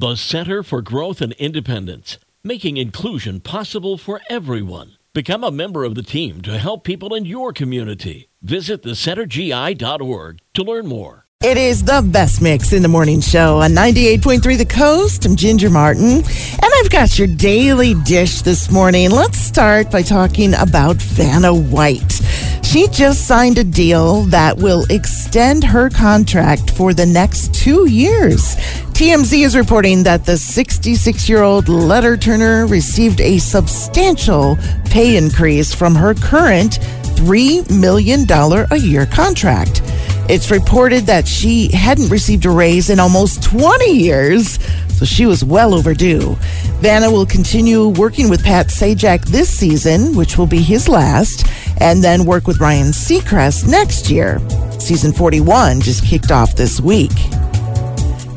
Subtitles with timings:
[0.00, 4.92] The Center for Growth and Independence, making inclusion possible for everyone.
[5.12, 8.30] Become a member of the team to help people in your community.
[8.40, 11.26] Visit thecentergi.org to learn more.
[11.42, 15.26] It is the best mix in the morning show on 98.3 The Coast.
[15.26, 19.10] I'm Ginger Martin, and I've got your daily dish this morning.
[19.10, 22.22] Let's start by talking about Vanna White.
[22.70, 28.54] She just signed a deal that will extend her contract for the next two years.
[28.94, 35.74] TMZ is reporting that the 66 year old letter turner received a substantial pay increase
[35.74, 36.78] from her current
[37.18, 39.82] $3 million a year contract.
[40.28, 44.60] It's reported that she hadn't received a raise in almost 20 years,
[44.90, 46.36] so she was well overdue.
[46.78, 51.48] Vanna will continue working with Pat Sajak this season, which will be his last,
[51.80, 54.38] and then work with Ryan Seacrest next year.
[54.78, 57.12] Season 41 just kicked off this week.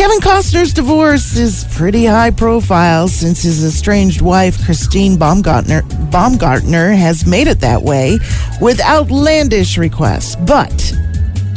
[0.00, 7.26] Kevin Costner's divorce is pretty high profile since his estranged wife, Christine Baumgartner, Baumgartner, has
[7.26, 8.18] made it that way
[8.62, 10.36] with outlandish requests.
[10.36, 10.94] But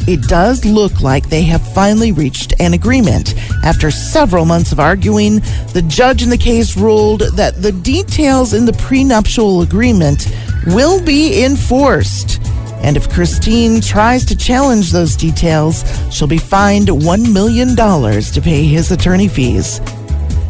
[0.06, 3.34] it does look like they have finally reached an agreement.
[3.64, 5.36] After several months of arguing,
[5.72, 10.28] the judge in the case ruled that the details in the prenuptial agreement
[10.68, 12.42] will be enforced.
[12.82, 18.66] And if Christine tries to challenge those details, she'll be fined $1 million to pay
[18.66, 19.80] his attorney fees.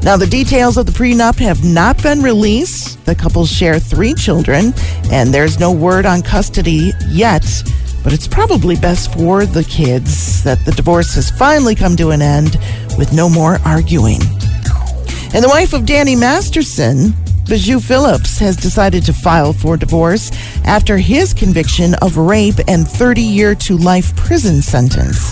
[0.03, 3.05] Now, the details of the prenup have not been released.
[3.05, 4.73] The couple share three children,
[5.11, 7.45] and there's no word on custody yet.
[8.03, 12.21] But it's probably best for the kids that the divorce has finally come to an
[12.21, 12.57] end
[12.97, 14.19] with no more arguing.
[15.33, 17.13] And the wife of Danny Masterson,
[17.45, 20.31] Bijou Phillips, has decided to file for divorce
[20.63, 25.31] after his conviction of rape and 30 year to life prison sentence.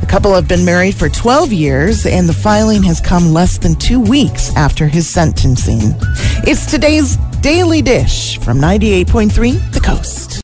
[0.00, 3.74] The couple have been married for 12 years, and the filing has come less than
[3.74, 5.94] two weeks after his sentencing.
[6.46, 10.35] It's today's Daily Dish from 98.3 The Coast.